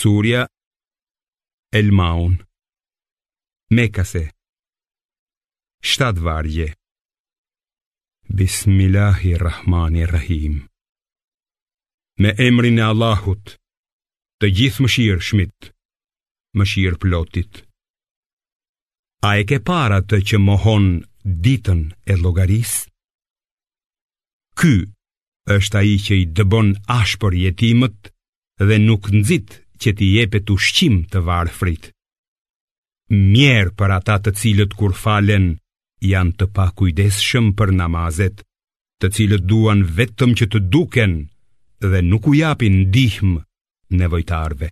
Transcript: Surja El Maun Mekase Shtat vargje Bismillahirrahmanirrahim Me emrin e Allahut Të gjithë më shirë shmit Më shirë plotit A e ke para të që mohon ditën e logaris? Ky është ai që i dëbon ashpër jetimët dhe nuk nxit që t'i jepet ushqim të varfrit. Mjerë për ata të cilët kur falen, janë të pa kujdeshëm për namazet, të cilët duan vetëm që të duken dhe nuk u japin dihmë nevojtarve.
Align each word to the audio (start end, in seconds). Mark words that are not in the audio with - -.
Surja 0.00 0.42
El 1.78 1.88
Maun 1.98 2.34
Mekase 3.76 4.24
Shtat 5.90 6.16
vargje 6.26 6.68
Bismillahirrahmanirrahim 8.38 10.54
Me 12.22 12.30
emrin 12.48 12.78
e 12.80 12.82
Allahut 12.92 13.46
Të 14.40 14.46
gjithë 14.56 14.80
më 14.80 14.88
shirë 14.94 15.24
shmit 15.28 15.58
Më 16.56 16.64
shirë 16.72 17.00
plotit 17.04 17.52
A 19.28 19.30
e 19.40 19.42
ke 19.50 19.58
para 19.68 19.98
të 20.08 20.16
që 20.30 20.36
mohon 20.48 20.84
ditën 21.44 21.82
e 22.12 22.14
logaris? 22.24 22.72
Ky 24.60 24.74
është 25.58 25.76
ai 25.82 25.94
që 26.06 26.14
i 26.22 26.24
dëbon 26.38 26.68
ashpër 27.00 27.32
jetimët 27.44 28.00
dhe 28.68 28.76
nuk 28.88 29.04
nxit 29.18 29.50
që 29.82 29.90
t'i 29.98 30.08
jepet 30.16 30.52
ushqim 30.54 30.96
të 31.12 31.22
varfrit. 31.28 31.88
Mjerë 33.32 33.72
për 33.78 33.94
ata 33.98 34.16
të 34.24 34.34
cilët 34.40 34.76
kur 34.78 34.94
falen, 35.02 35.48
janë 36.12 36.34
të 36.40 36.46
pa 36.56 36.68
kujdeshëm 36.78 37.52
për 37.58 37.74
namazet, 37.80 38.44
të 39.00 39.12
cilët 39.16 39.44
duan 39.50 39.82
vetëm 39.98 40.36
që 40.38 40.46
të 40.52 40.60
duken 40.74 41.14
dhe 41.90 42.04
nuk 42.12 42.28
u 42.30 42.36
japin 42.44 42.78
dihmë 42.94 43.40
nevojtarve. 44.02 44.70